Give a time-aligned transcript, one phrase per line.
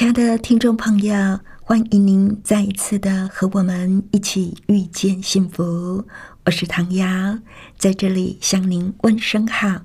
[0.00, 6.06] 亲爱的听众朋友，欢迎您再一次的和我们一起遇见幸福。
[6.46, 7.38] 我是唐瑶，
[7.76, 9.82] 在这里向您问声好。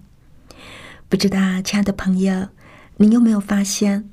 [1.09, 2.47] 不知道，亲爱的朋友，
[2.95, 4.09] 您有没有发现，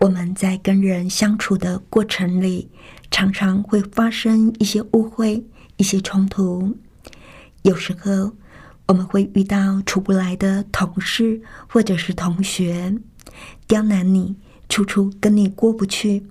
[0.00, 2.68] 我们在跟人相处的过程里，
[3.12, 5.46] 常常会发生一些误会、
[5.76, 6.76] 一些冲突。
[7.62, 8.32] 有时候，
[8.88, 12.96] 我们会遇到处不来的同事或者是同学，
[13.68, 14.34] 刁难你。
[14.68, 16.26] 处处跟你过不去，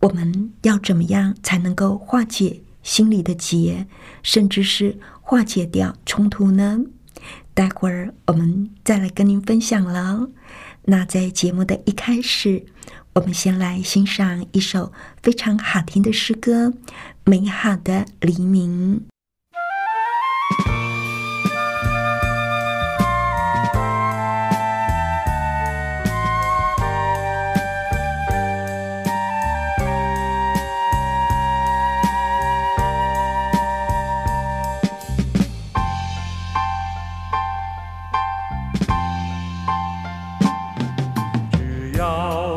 [0.00, 3.86] 我们要怎么样才能够化解心里的结，
[4.22, 6.80] 甚至是化解掉冲突呢？
[7.52, 10.28] 待会儿我们再来跟您分享了。
[10.86, 12.64] 那在节目的一开始，
[13.12, 16.68] 我们先来欣赏一首非常好听的诗歌
[17.24, 19.02] 《美好的黎明》。
[42.00, 42.49] No.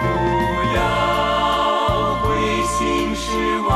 [0.00, 0.06] 不
[0.76, 0.78] 要
[2.22, 2.26] 灰
[2.64, 3.26] 心失
[3.68, 3.72] 望，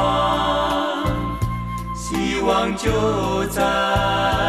[1.94, 2.86] 希望就
[3.46, 4.47] 在。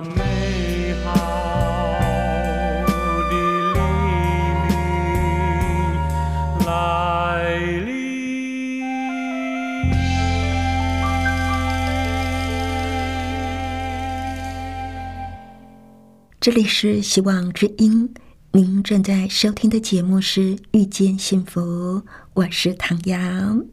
[0.00, 1.10] 美好
[2.84, 3.34] 的黎
[4.60, 4.66] 明
[6.66, 7.94] 来临
[16.40, 18.12] 这里是希望之音
[18.52, 22.02] 您正在收听的节目是遇见幸福
[22.34, 23.64] 我是唐阳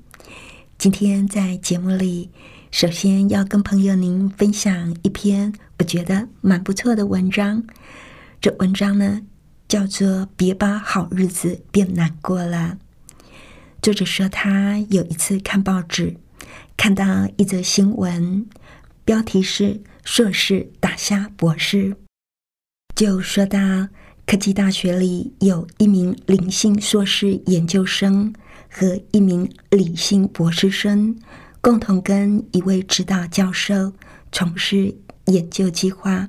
[0.78, 2.30] 今天在节目里
[2.72, 7.62] 首先要跟朋友您分享一篇我觉得蛮不错的文章。
[8.40, 9.22] 这文章呢，
[9.68, 10.08] 叫做
[10.38, 12.78] 《别把好日子变难过了》。
[13.82, 16.16] 作者说，他有一次看报纸，
[16.78, 18.48] 看到一则新闻，
[19.04, 21.98] 标题是“硕士打瞎博士”，
[22.96, 23.90] 就说到
[24.26, 28.34] 科技大学里有一名灵性硕士研究生
[28.70, 31.20] 和一名理性博士生，
[31.62, 33.94] 共同跟一位指导教授
[34.32, 34.98] 从事
[35.28, 36.28] 研究计划。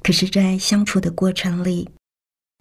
[0.00, 1.88] 可是，在相处的过程里，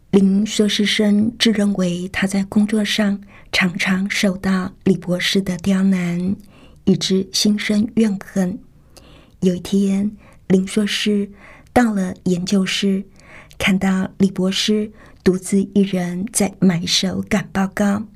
[0.09, 6.35] 林硕士生自认为他在工作上常常受到李博士的刁难，
[6.85, 8.57] 以致心生怨恨。
[9.41, 10.17] 有一天，
[10.47, 11.29] 林硕士
[11.71, 13.05] 到了研究室，
[13.59, 14.91] 看到李博士
[15.23, 18.07] 独自一人在埋首赶报告。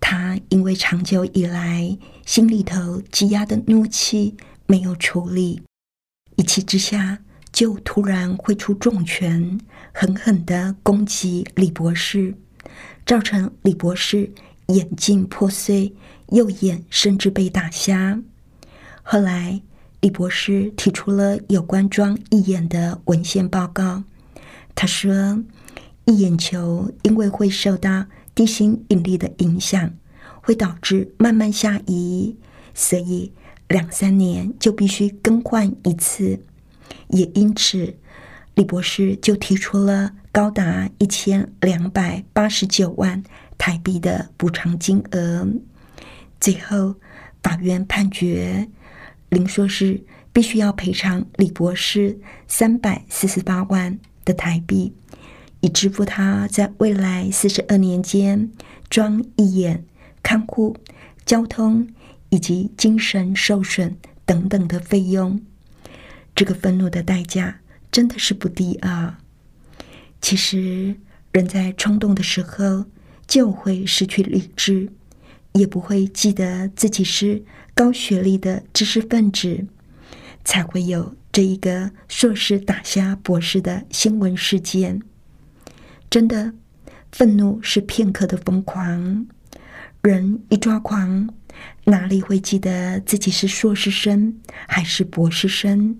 [0.00, 1.96] 他因为长久以来
[2.32, 4.34] 心里头积压的怒气
[4.64, 5.60] 没有处理，
[6.36, 7.18] 一气之下。
[7.52, 9.60] 就突然挥出重拳，
[9.92, 12.34] 狠狠的攻击李博士，
[13.04, 14.32] 造成李博士
[14.68, 15.94] 眼镜破碎，
[16.28, 18.18] 右眼甚至被打瞎。
[19.02, 19.60] 后来，
[20.00, 24.04] 李博士提出了有关装义眼的文献报告。
[24.74, 25.44] 他说，
[26.06, 29.92] 义眼球因为会受到地心引力的影响，
[30.42, 32.36] 会导致慢慢下移，
[32.74, 33.32] 所以
[33.68, 36.40] 两三年就必须更换一次。
[37.08, 37.96] 也因此，
[38.54, 43.22] 李博士就提出了高达一千两百八十九万
[43.56, 45.48] 台币的补偿金额。
[46.40, 46.96] 最后，
[47.42, 48.68] 法院判决
[49.30, 50.02] 林硕士
[50.32, 52.18] 必须要赔偿李博士
[52.48, 54.92] 三百四十八万的台币，
[55.60, 58.50] 以支付他在未来四十二年间
[58.90, 59.84] 装义眼、
[60.22, 60.76] 看护、
[61.24, 61.88] 交通
[62.30, 65.40] 以及精神受损等等的费用。
[66.34, 67.60] 这个愤怒的代价
[67.90, 69.18] 真的是不低啊！
[70.20, 70.96] 其实，
[71.32, 72.86] 人在冲动的时候
[73.26, 74.88] 就会失去理智，
[75.52, 77.44] 也不会记得自己是
[77.74, 79.66] 高学历的知识分子，
[80.44, 85.02] 才会有这一个硕士打瞎博士的新闻事件。
[86.08, 86.54] 真的，
[87.10, 89.26] 愤怒是片刻的疯狂，
[90.02, 91.32] 人一抓狂，
[91.84, 95.96] 哪里会记得自己是硕士生还是博士生？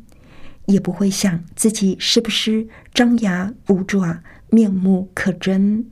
[0.66, 4.20] 也不会想自己是不是张牙舞爪、
[4.50, 5.84] 面目可憎。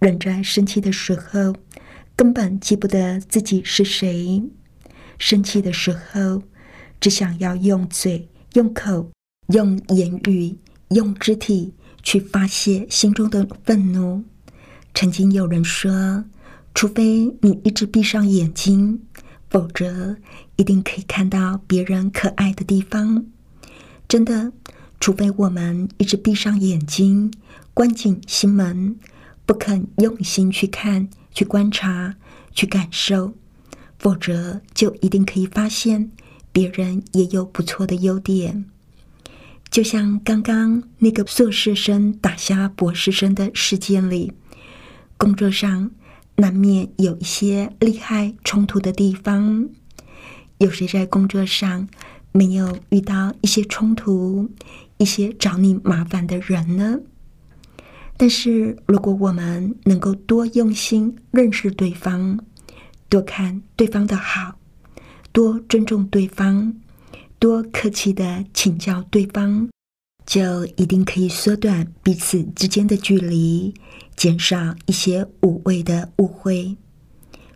[0.00, 1.54] 人在生气的时候，
[2.16, 4.42] 根本记不得自己是谁。
[5.16, 6.42] 生气的时候，
[6.98, 9.12] 只想要用嘴、用口、
[9.52, 14.24] 用言语、用肢体去发泄心中的愤怒。
[14.92, 16.24] 曾经有人说
[16.74, 19.00] ：“除非你一直闭上眼睛，
[19.48, 20.16] 否则
[20.56, 23.24] 一定可以看到别人可爱的地方。”
[24.06, 24.52] 真的，
[25.00, 27.32] 除非我们一直闭上眼睛，
[27.72, 28.96] 关紧心门，
[29.46, 32.16] 不肯用心去看、去观察、
[32.52, 33.34] 去感受，
[33.98, 36.10] 否则就一定可以发现
[36.52, 38.66] 别人也有不错的优点。
[39.70, 44.32] 就像刚刚那个硕士生打瞎博士生的事件里，
[45.16, 45.90] 工作上
[46.36, 49.68] 难免有一些利害冲突的地方，
[50.58, 51.88] 有谁在工作上？
[52.36, 54.50] 没有遇到一些冲突、
[54.96, 56.98] 一些找你麻烦的人呢。
[58.16, 62.40] 但是，如果我们能够多用心认识对方，
[63.08, 64.58] 多看对方的好，
[65.30, 66.74] 多尊重对方，
[67.38, 69.68] 多客气的请教对方，
[70.26, 73.72] 就一定可以缩短彼此之间的距离，
[74.24, 76.78] 减少一些无谓的误会。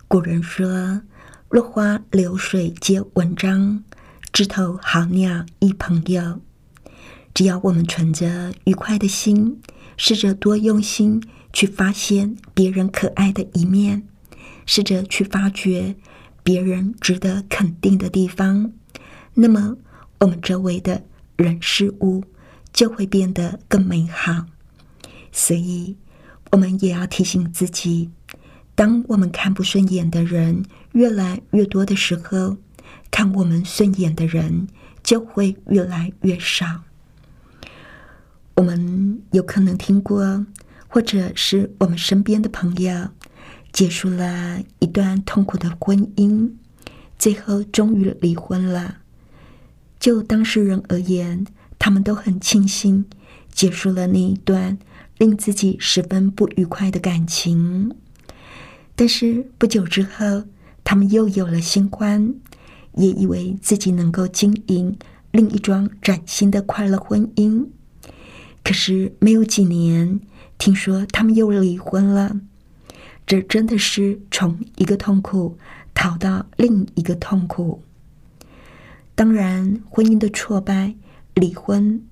[0.06, 1.00] 古人说
[1.48, 3.82] ：“落花流水皆文章。”
[4.34, 6.42] 枝头好鸟一朋友，
[7.32, 9.62] 只要我们存着愉快的心，
[9.96, 14.06] 试着多用心去发现别人可爱的一面，
[14.66, 15.96] 试着去发掘
[16.42, 18.74] 别人值得肯定的地方，
[19.32, 19.78] 那么
[20.20, 21.02] 我们周围的
[21.36, 22.24] 人事物
[22.74, 24.44] 就会变得更美好。
[25.32, 25.96] 所以，
[26.50, 28.10] 我们也要提醒自己：
[28.74, 32.56] 当我们看不顺眼的人越来越多的时候，
[33.10, 34.68] 看我们顺眼的人
[35.02, 36.82] 就会越来越少。
[38.54, 40.46] 我们有可能听过，
[40.88, 43.08] 或者是我们身边的朋友
[43.72, 46.50] 结束了一段痛苦的婚姻，
[47.18, 48.98] 最后终于离婚了。
[50.00, 51.46] 就当事人而言，
[51.78, 53.04] 他们都很庆幸
[53.52, 54.78] 结束了那一段
[55.18, 57.94] 令自己十分不愉快的感情。
[58.94, 60.44] 但是不久之后，
[60.82, 62.34] 他们又有了新欢，
[62.94, 64.96] 也以为自己能够经营
[65.30, 67.66] 另一桩崭新的快乐婚姻。
[68.64, 70.20] 可是没有几年，
[70.58, 72.40] 听说他们又离婚了。
[73.26, 75.58] 这真的是从一个痛苦
[75.94, 77.82] 逃到另一个痛苦。
[79.14, 80.94] 当然，婚姻的挫败、
[81.34, 82.02] 离婚，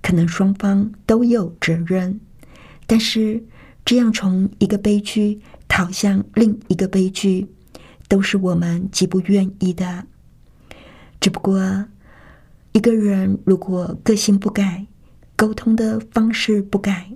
[0.00, 2.20] 可能双方都有责任。
[2.90, 3.40] 但是，
[3.84, 7.46] 这样从一个悲剧逃向另一个悲剧，
[8.08, 10.06] 都是我们极不愿意的。
[11.20, 11.86] 只不过，
[12.72, 14.88] 一个人如果个性不改，
[15.36, 17.12] 沟通的方式不改，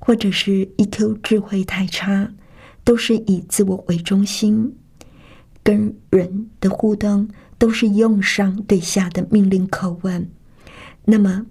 [0.00, 2.32] 或者是 EQ 智慧太差。
[2.84, 4.74] 都是以自我为中心，
[5.62, 10.28] 跟人的互动都是用上对下的命令口吻，
[11.04, 11.46] 那么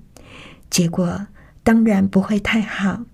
[0.70, 1.25] 结果
[1.63, 3.06] 当然不会太好，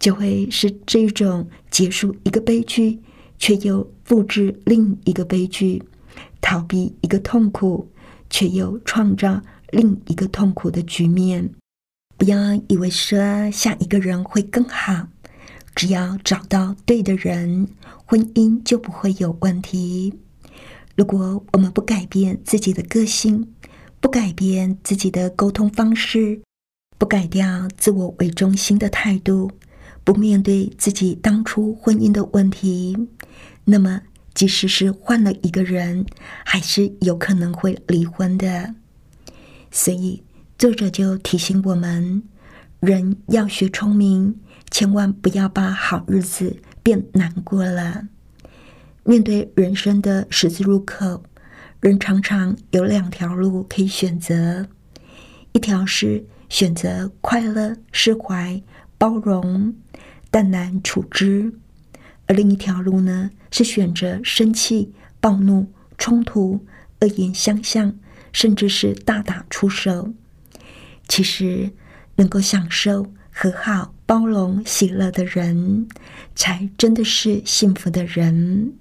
[0.00, 2.98] 就会是这种结束一个悲剧，
[3.38, 5.80] 却又复制另一个悲剧，
[6.40, 7.86] 逃避一个痛苦，
[8.28, 9.40] 却又创造
[9.70, 11.50] 另一个痛苦的局面。
[12.16, 15.06] 不要以为说下一个人会更好。
[15.74, 17.68] 只要找到对的人，
[18.04, 20.12] 婚姻就不会有问题。
[20.96, 23.54] 如果我们不改变自己的个性，
[24.00, 26.40] 不改变自己的沟通方式，
[26.98, 29.50] 不改掉自我为中心的态度，
[30.10, 32.96] 不面对自己当初婚姻的问题，
[33.66, 34.00] 那么
[34.34, 36.04] 即使是换了一个人，
[36.44, 38.74] 还是有可能会离婚的。
[39.70, 40.24] 所以，
[40.58, 42.24] 作者就提醒我们：
[42.80, 44.40] 人要学聪明。
[44.68, 48.08] 千万不要把好日子变难过了。
[49.04, 51.22] 面对人生的十字路口，
[51.78, 54.66] 人常常有两条路可以选择：
[55.52, 58.60] 一条是选择快乐、释怀、
[59.00, 59.74] 包容、
[60.30, 61.50] 淡然处之；
[62.26, 64.92] 而另一条路呢，是选择生气、
[65.22, 66.66] 暴怒、冲突、
[67.00, 67.96] 恶言相向，
[68.30, 70.12] 甚至是大打出手。
[71.08, 71.72] 其实，
[72.16, 73.10] 能够享受。
[73.32, 75.88] 和好、包容、喜乐的人，
[76.34, 78.74] 才真的是幸福的人。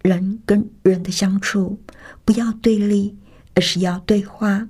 [0.00, 1.78] 人跟人的相处，
[2.24, 3.18] 不要对立，
[3.54, 4.68] 而是要对话。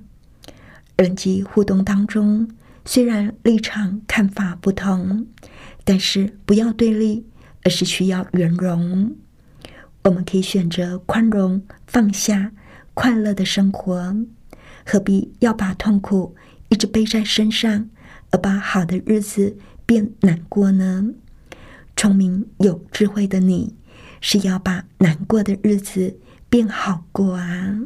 [0.97, 2.49] 人际互动当中，
[2.85, 5.27] 虽然立场看法不同，
[5.83, 7.25] 但是不要对立，
[7.63, 9.15] 而是需要圆融。
[10.03, 12.51] 我们可以选择宽容、放下、
[12.93, 14.15] 快乐的生活，
[14.85, 16.35] 何必要把痛苦
[16.69, 17.89] 一直背在身上？
[18.31, 19.57] 而把好的日子
[19.87, 21.09] 变难过呢？
[21.95, 23.75] 聪明有智慧的你，
[24.21, 27.79] 是要把难过的日子变好过啊！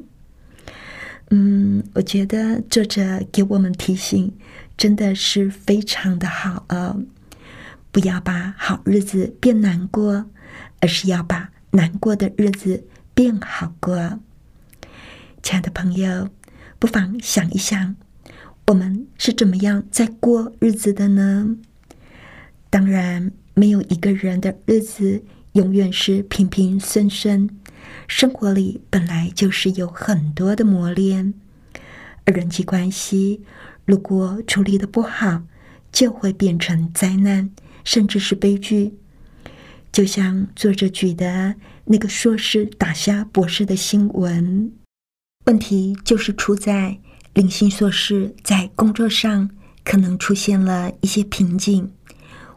[1.30, 4.34] 嗯，我觉得作者给我们提醒
[4.78, 6.98] 真的是非常的好啊！
[7.92, 10.26] 不要把好日子变难过，
[10.80, 14.20] 而是要把难过的日子变好过。
[15.42, 16.30] 亲爱的朋友，
[16.80, 17.96] 不妨想一想。
[18.68, 21.58] 我们是怎么样在过日子的呢？
[22.70, 27.50] 当然，没有一个人的日子永远是平平顺顺。
[28.08, 31.34] 生活里本来就是有很多的磨练，
[32.26, 33.44] 而人际关系
[33.86, 35.44] 如果处理的不好，
[35.92, 37.50] 就会变成灾难，
[37.84, 38.94] 甚至是悲剧。
[39.92, 44.72] 就像作者举的那个硕士打瞎博士的新闻，
[45.46, 47.00] 问题就是出在。
[47.34, 49.50] 林性硕士在工作上
[49.84, 51.92] 可能出现了一些瓶颈，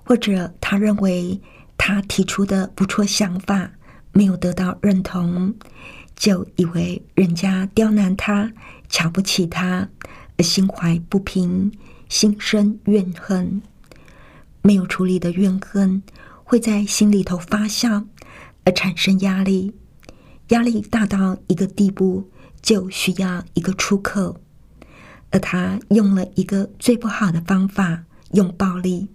[0.05, 1.41] 或者他认为
[1.79, 3.73] 他提出的不错想法
[4.13, 5.55] 没有得到认同，
[6.15, 8.53] 就以为人家刁难他、
[8.91, 9.89] 瞧不起他，
[10.43, 11.73] 心怀不平，
[12.09, 13.63] 心生怨恨。
[14.63, 16.03] 没有处理的怨恨
[16.43, 18.05] 会在心里头发酵，
[18.65, 19.73] 而产生压力，
[20.49, 22.29] 压力大到一个地步，
[22.61, 24.41] 就需要一个出口。
[25.31, 29.09] 而他用了一个最不好的方法，用暴力，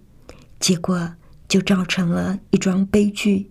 [0.60, 1.14] 结果
[1.48, 3.50] 就造成了一桩悲剧。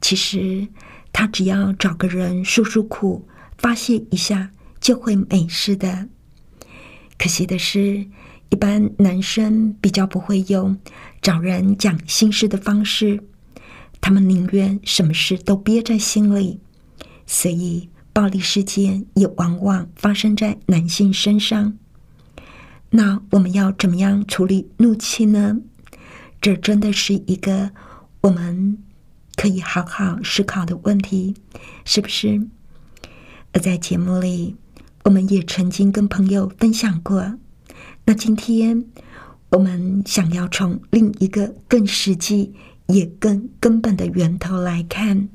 [0.00, 0.68] 其实
[1.12, 6.08] 他只要找个人诉诉苦、发泄一下，就会没事的。
[7.18, 8.06] 可惜的是，
[8.50, 10.78] 一般男生比较不会用
[11.20, 13.22] 找人讲心事的方式，
[14.00, 16.60] 他们宁愿什么事都憋在心里，
[17.26, 17.88] 所以。
[18.14, 21.78] 暴力事件也往往发生在男性身上。
[22.90, 25.56] 那我们要怎么样处理怒气呢？
[26.38, 27.70] 这真的是一个
[28.20, 28.76] 我们
[29.34, 31.34] 可以好好思考的问题，
[31.86, 32.46] 是不是？
[33.52, 34.56] 而在节目里，
[35.04, 37.34] 我们也曾经跟朋友分享过。
[38.04, 38.84] 那今天
[39.50, 42.54] 我们想要从另一个更实际、
[42.86, 45.28] 也更根本的源头来看。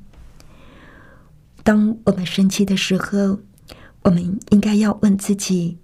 [1.63, 3.39] 当我们生气的时候，
[4.03, 5.77] 我们应该要问自己：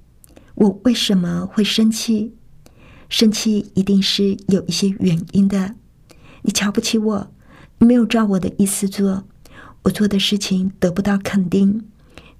[0.55, 2.33] 我为什么会生气？
[3.09, 5.75] 生气一定是有一些原因的。
[6.43, 7.31] 你瞧不起我，
[7.77, 9.25] 没有照我的意思做，
[9.83, 11.85] 我做的事情得不到肯定，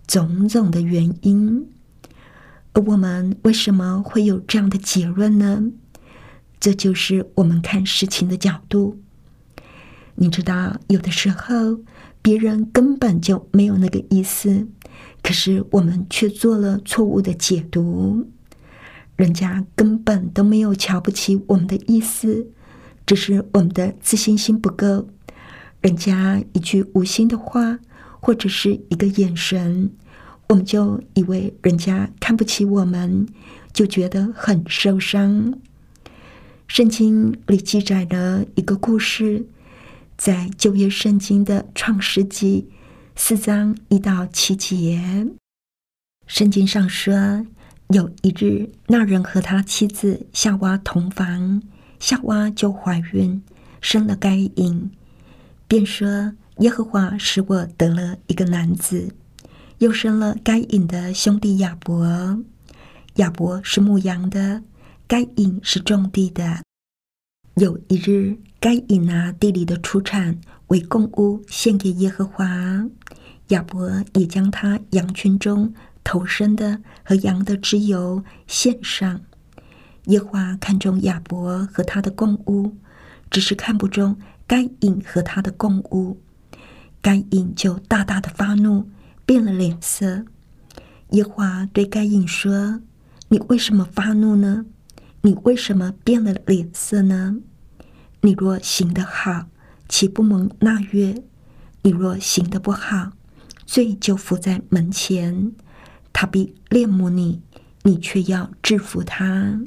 [0.08, 1.68] 种种的原因。
[2.74, 5.72] 而我们为什么会有这样的结论呢？
[6.60, 9.00] 这就是我们看事情的角度。
[10.16, 11.82] 你知道，有的时候
[12.22, 14.68] 别人根本就没有那个意思，
[15.22, 18.30] 可是我们却做了错误的解读。
[19.16, 22.48] 人家根本都没有瞧不起我们的意思，
[23.06, 25.08] 只是我们的自信心不够。
[25.82, 27.80] 人家一句无心的话，
[28.24, 29.92] 或者是一个眼神，
[30.48, 33.28] 我们就以为人家看不起我们，
[33.74, 35.60] 就觉得很受伤。
[36.70, 39.46] 圣经里记载了一个故事，
[40.18, 42.70] 在旧约圣经的创世纪
[43.14, 45.28] 四章一到七节，
[46.26, 47.46] 圣经上说。
[47.90, 51.62] 有一日，那人和他妻子夏娃同房，
[52.00, 53.44] 夏娃就怀孕，
[53.82, 54.90] 生了该隐，
[55.68, 59.14] 便说：“耶和华使我得了一个男子。”
[59.80, 62.40] 又生了该隐的兄弟亚伯，
[63.16, 64.64] 亚伯是牧羊的，
[65.08, 66.62] 该隐是种地的。
[67.56, 72.88] 有一日，该隐拿地里的出产为供物献给耶和华，
[73.50, 75.74] 亚伯也将他羊群中。
[76.06, 79.22] 头生的和羊的脂油献上，
[80.08, 82.76] 耶和华看中亚伯和他的供物，
[83.32, 86.20] 只是看不中该隐和他的供物。
[87.04, 88.90] 该隐就大大的发怒，
[89.26, 90.24] 变了脸色。
[91.10, 92.80] 耶华对该隐说
[93.28, 94.66] ：“你为什么发怒呢？
[95.22, 97.36] 你为什么变了脸色呢？
[98.22, 99.48] 你若行得好，
[99.90, 101.22] 岂不蒙纳月？
[101.82, 103.12] 你若行得不好，
[103.66, 105.52] 罪就伏在门前。”
[106.14, 107.42] 他必恋慕你，
[107.82, 109.62] 你却要制服他。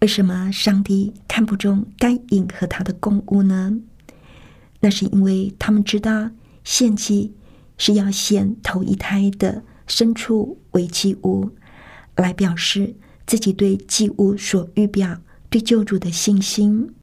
[0.00, 3.78] 为什么上帝看不中该隐和他的共物呢？
[4.80, 6.30] 那是因为他们知道
[6.64, 7.34] 献祭
[7.78, 11.50] 是要献头一胎的牲畜为祭物，
[12.16, 12.94] 来表示
[13.26, 16.94] 自己对祭物所预表对救主的信心，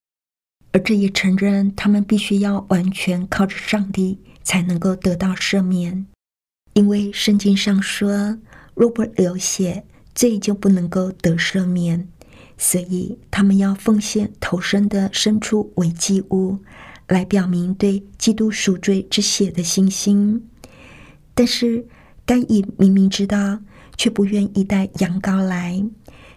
[0.71, 6.05] 而这也承认他们必须要完全靠着上帝才能够得到赦免。
[6.73, 8.37] 因为圣经上说，
[8.73, 12.07] 若不流血，罪就不能够得赦免，
[12.57, 16.57] 所以他们要奉献头生的牲畜为祭物，
[17.07, 20.47] 来表明对基督赎罪之血的信心。
[21.33, 21.85] 但是
[22.25, 23.59] 该隐明明知道，
[23.97, 25.83] 却不愿意带羊羔来，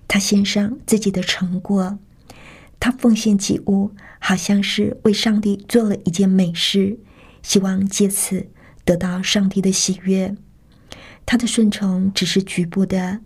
[0.08, 1.98] 他献上自己的成果，
[2.78, 6.98] 他奉献祭物，好像是为上帝做了一件美事，
[7.42, 8.48] 希望借此。
[8.84, 10.32] 得到上帝的喜悦，
[11.26, 13.18] 他的顺从只是局部的，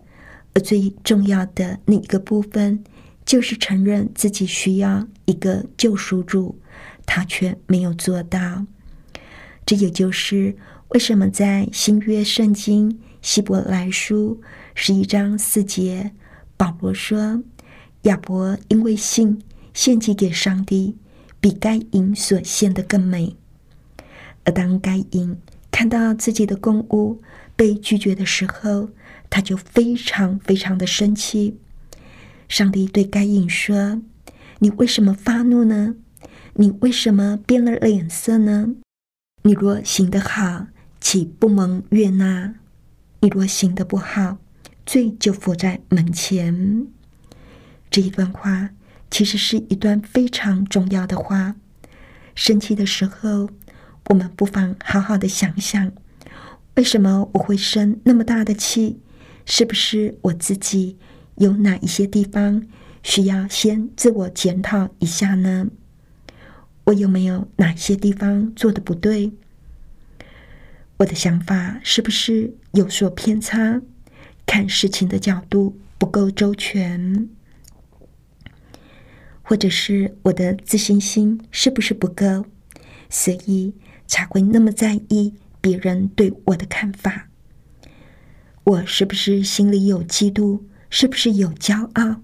[0.55, 2.83] 而最重要的那一个部分，
[3.23, 6.59] 就是承认自己需要一个救赎主，
[7.05, 8.65] 他却没有做到。
[9.65, 10.55] 这也就是
[10.89, 14.41] 为什么在新约圣经希伯来书
[14.73, 16.11] 十一章四节，
[16.57, 17.43] 保罗说
[18.03, 19.41] ：“亚伯因为信
[19.73, 20.97] 献祭给上帝，
[21.39, 23.35] 比该隐所献的更美。”
[24.43, 25.37] 而当该隐
[25.69, 27.21] 看到自己的公物
[27.55, 28.89] 被拒绝的时候，
[29.29, 31.57] 他就非常非常的生气。
[32.49, 34.01] 上帝对该隐说
[34.59, 35.95] ：“你为什么发怒呢？
[36.53, 38.75] 你为什么变了脸色呢？
[39.43, 40.67] 你若行得好，
[40.99, 42.55] 岂不蒙悦纳？
[43.21, 44.37] 你若行得不好，
[44.85, 46.87] 罪就伏在门前。”
[47.89, 48.69] 这一段话
[49.09, 51.55] 其实是一段非常重要的话。
[52.35, 53.49] 生气的时候。
[54.09, 55.91] 我们不妨好好的想想，
[56.75, 58.99] 为什么我会生那么大的气？
[59.45, 60.97] 是不是我自己
[61.35, 62.67] 有哪一些地方
[63.03, 65.67] 需要先自我检讨一下呢？
[66.91, 69.31] 我有没有哪些地方做的不对？
[70.97, 73.81] 我的想法是不是有所偏差？
[74.45, 77.29] 看事情的角度不够周全，
[79.41, 82.45] 或者是我的自信心是不是不够？
[83.09, 83.73] 所以。
[84.07, 87.29] 才会那么在意别人对我的看法。
[88.65, 90.63] 我是不是心里有嫉妒？
[90.89, 92.21] 是不是有骄傲？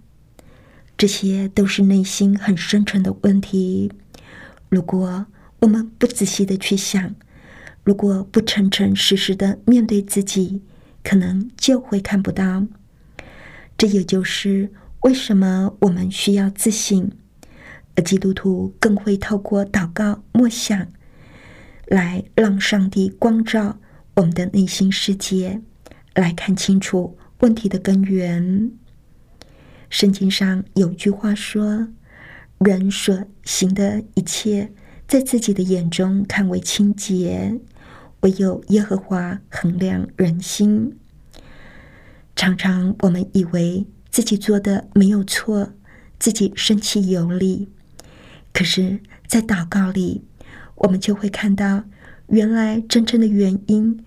[0.97, 3.89] 这些都是内心很深沉的问题。
[4.69, 5.25] 如果
[5.59, 7.15] 我们不仔细的去想，
[7.83, 10.61] 如果不诚诚实实的面对自己，
[11.03, 12.65] 可能就会看不到。
[13.77, 17.11] 这也就是为什么我们需要自省？
[17.95, 20.87] 而基督徒更会透过祷告、默想，
[21.87, 23.79] 来让上帝光照
[24.15, 25.61] 我们的内心世界，
[26.13, 28.71] 来看清楚问题的根源。
[29.89, 31.87] 圣经上有句话说
[32.59, 34.71] ：“人所行的一切，
[35.07, 37.59] 在自己的眼中看为清洁，
[38.21, 40.97] 唯有耶和华衡量人心。”
[42.35, 45.73] 常常我们以为自己做的没有错，
[46.19, 47.67] 自己生气有理。
[48.53, 50.23] 可是，在祷告里，
[50.75, 51.83] 我们就会看到，
[52.27, 54.03] 原来真正的原因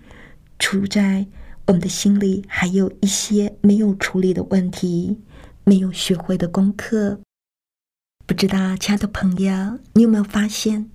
[0.59, 1.25] 处在
[1.67, 5.17] 我们的心里，还有一些没有处理的问题，
[5.63, 7.19] 没有学会的功课。
[8.31, 10.89] 不知道，亲爱的朋友，你有没有发现，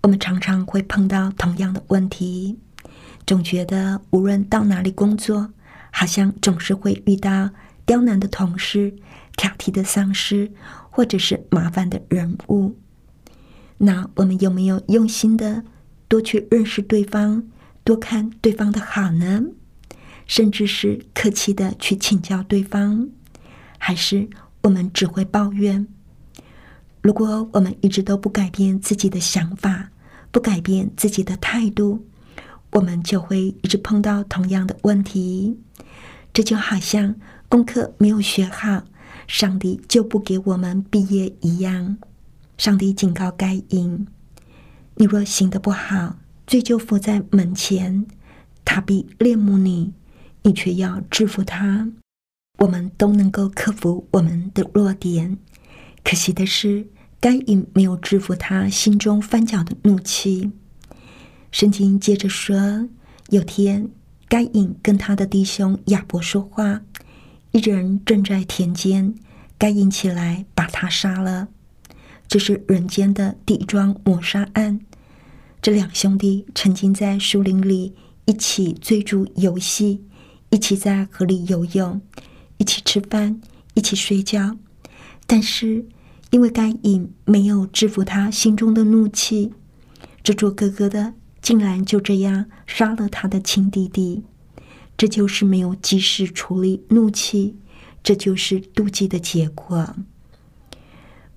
[0.00, 2.58] 我们常常会碰到同样的问题，
[3.26, 5.52] 总觉得无论到哪里工作，
[5.90, 7.50] 好像总是会遇到
[7.84, 8.96] 刁难的同事、
[9.36, 10.50] 挑剔的上司，
[10.88, 12.74] 或者是麻烦的人物。
[13.76, 15.64] 那我们有没有用心的
[16.08, 17.46] 多去认识对方，
[17.84, 19.42] 多看对方的好呢？
[20.26, 23.10] 甚至是客气的去请教对方，
[23.76, 24.30] 还是
[24.62, 25.86] 我们只会抱怨？
[27.00, 29.90] 如果我们一直都不改变自己的想法，
[30.30, 32.04] 不改变自己的态度，
[32.72, 35.58] 我们就会一直碰到同样的问题。
[36.32, 37.14] 这就好像
[37.48, 38.84] 功课没有学好，
[39.26, 41.96] 上帝就不给我们毕业一样。
[42.58, 44.06] 上帝警告该隐
[44.96, 48.04] ：“你若行得不好，罪就伏在门前，
[48.64, 49.92] 他必恋慕你，
[50.42, 51.88] 你却要制服他。”
[52.58, 55.38] 我们都能够克服我们的弱点，
[56.08, 56.86] 可惜的是，
[57.20, 60.50] 该隐没有制服他心中翻搅的怒气。
[61.52, 62.88] 圣经接着说
[63.28, 63.90] ：“有天，
[64.26, 66.80] 该隐跟他的弟兄亚伯说话，
[67.52, 69.14] 一人正在田间，
[69.58, 71.48] 该隐起来把他杀了。”
[72.26, 74.80] 这是人间的第一桩谋杀案。
[75.60, 77.94] 这两兄弟曾经在树林里
[78.24, 80.02] 一起追逐游戏，
[80.48, 82.00] 一起在河里游泳，
[82.56, 83.38] 一起吃饭，
[83.74, 84.56] 一起睡觉。
[85.26, 85.84] 但是
[86.30, 89.52] 因为该隐没有制服他心中的怒气，
[90.22, 94.24] 这做哥哥的竟然就这样杀了他的亲弟弟。
[94.96, 97.56] 这就是没有及时处理怒气，
[98.02, 99.94] 这就是妒忌的结果。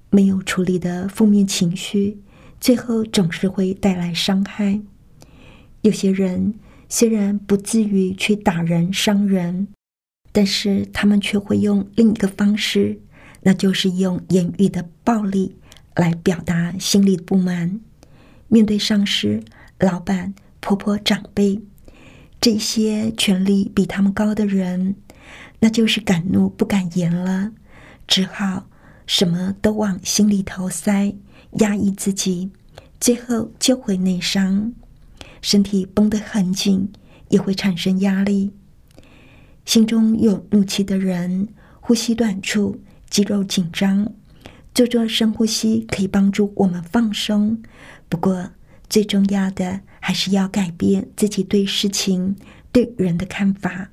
[0.10, 2.20] 没有处理的负面情绪，
[2.60, 4.82] 最后总是会带来伤害。
[5.84, 6.56] 有些人
[6.90, 9.68] 虽然不至于去打人伤人，
[10.32, 13.00] 但是他们却会用另一个方式，
[13.42, 15.56] 那就是用言语的暴力
[15.96, 17.80] 来表达心里不满。
[18.48, 19.44] 面对上司、
[19.80, 21.62] 老板、婆婆、长辈
[22.40, 24.96] 这些权力比他们高的人，
[25.60, 27.52] 那就是敢怒不敢言了，
[28.08, 28.68] 只好。
[29.08, 31.14] 什么都往心里头塞，
[31.60, 32.50] 压抑自己，
[32.98, 34.72] 最后就会内伤，
[35.42, 36.90] 身体绷得很紧，
[37.28, 38.52] 也会产生压力。
[39.66, 41.50] 心中有怒气的人，
[41.82, 42.80] 呼吸短促，
[43.12, 44.12] 肌肉紧张，
[44.74, 47.62] 做做深呼吸可以帮助我们放松。
[48.10, 48.50] 不过，
[48.90, 52.36] 最重要的还是要改变自己对事情、
[52.72, 53.92] 对人的看法。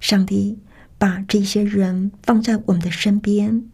[0.00, 0.58] 上帝
[0.98, 3.64] 把这些人放在我们的身边。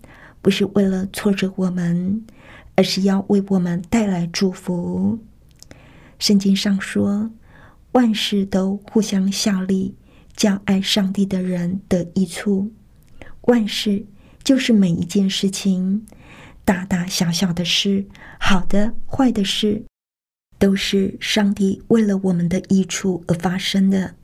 [0.43, 2.23] 不是为了挫折我们，
[2.75, 5.19] 而是要为我们带来祝福。
[6.19, 7.31] 圣经上说，
[7.93, 9.95] 万事都互相效力，
[10.37, 12.71] 叫爱上帝的人得益处。
[13.47, 14.05] 万事
[14.45, 16.07] 就是每一件事情，
[16.65, 18.07] 大大小小的事，
[18.39, 19.83] 好的坏的事，
[20.59, 24.15] 都是上帝为了我们的益处而发生的。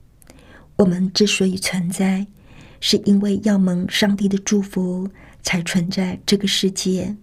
[0.77, 2.27] 我们之所以存在，
[2.81, 5.09] 是因为要蒙上帝的祝福。
[5.43, 7.17] 才存在这个世界，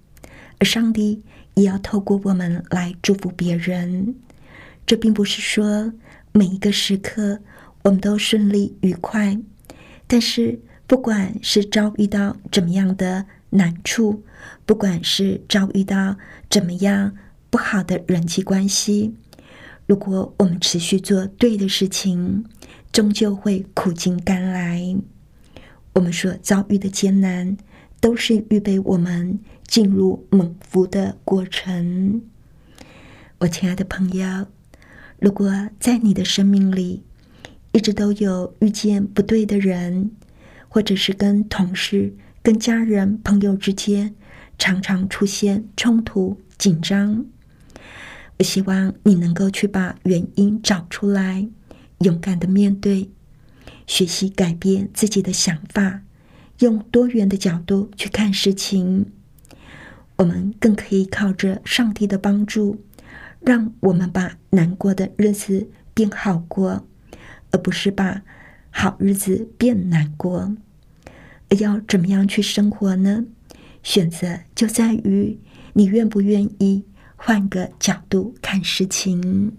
[0.57, 1.21] 而上帝
[1.53, 4.15] 也要透过我们来祝福别人。
[4.87, 5.93] 这并不是说
[6.31, 7.39] 每一个时刻
[7.83, 9.39] 我们都顺利愉快，
[10.07, 14.23] 但是不管是遭遇到怎么样的难处，
[14.65, 16.15] 不管是遭遇到
[16.49, 17.15] 怎么样
[17.49, 19.13] 不好的人际关系，
[19.85, 22.45] 如果我们持续做对的事情，
[22.91, 24.95] 终究会苦尽甘来。
[25.93, 27.57] 我们所遭遇的艰难。
[27.99, 32.21] 都是预备我们进入蒙福的过程。
[33.39, 34.45] 我亲爱的朋友，
[35.19, 37.01] 如果在你的生命里
[37.71, 40.11] 一直都有遇见不对的人，
[40.77, 42.13] 或者是跟同事、
[42.43, 44.13] 跟家人、朋友之间
[44.59, 47.25] 常常出现冲突、紧张，
[48.37, 51.49] 我希望你能够去把原因找出来，
[52.01, 53.09] 勇敢的面对，
[53.87, 56.03] 学习改变自己的想法。
[56.59, 59.07] 用多元的角度去看事情。
[60.17, 62.83] 我们更可以靠着上帝的帮助，
[63.41, 66.85] 让我们把难过的日子变好过，
[67.49, 68.21] 而不是把
[68.69, 70.55] 好日子变难过。
[71.55, 73.23] 要怎么样去生活呢？
[73.83, 75.39] 选择就在于
[75.73, 76.83] 你愿不愿意
[77.15, 79.51] 换个角度看事情。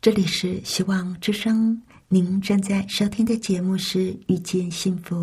[0.00, 5.16] 这里是希望之声，您正在收听的节目是《遇见幸福》，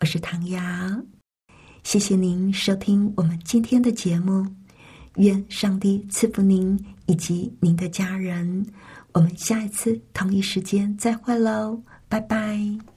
[0.00, 0.60] 我是唐瑶。
[1.84, 4.46] 谢谢您收听我们今天的节目，
[5.16, 8.66] 愿上帝赐福您以及您的家人。
[9.12, 12.95] 我们下一次同一时间再会喽，拜拜。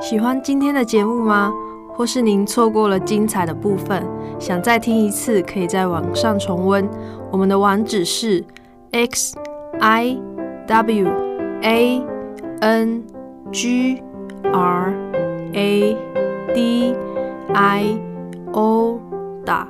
[0.00, 1.52] 喜欢今天的节目吗？
[1.94, 4.02] 或是您错过了精彩的部分，
[4.38, 6.88] 想再听一次，可以在网上重温。
[7.30, 8.42] 我们的网址是
[8.92, 9.36] x
[9.78, 10.18] i
[10.66, 11.06] w
[11.60, 12.02] a
[12.60, 13.04] n
[13.52, 14.02] g
[14.50, 14.94] r
[15.52, 15.96] a
[16.54, 16.96] d
[17.52, 17.98] i
[18.52, 18.98] o
[19.44, 19.68] 打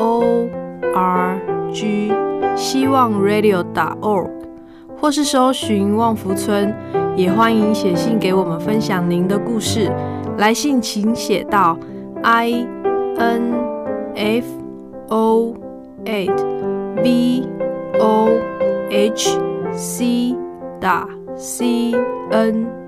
[0.00, 0.48] o
[0.92, 1.40] r
[1.72, 2.12] g，
[2.56, 4.28] 希望 radio 打 org，
[5.00, 6.74] 或是搜寻旺福村。
[7.18, 9.90] 也欢迎写信给我们分享您的故事，
[10.36, 11.76] 来信请写到
[12.22, 12.64] i
[13.16, 13.52] n
[14.14, 14.46] f
[15.08, 15.52] o
[16.04, 16.32] eight
[17.02, 17.42] v
[17.98, 18.28] o
[18.88, 19.36] h
[19.72, 20.36] c
[20.80, 21.92] 打 c
[22.30, 22.87] n。